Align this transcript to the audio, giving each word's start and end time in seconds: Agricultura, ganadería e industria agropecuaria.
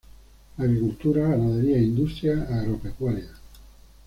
Agricultura, 0.57 1.27
ganadería 1.27 1.77
e 1.77 1.83
industria 1.83 2.33
agropecuaria. 2.57 3.29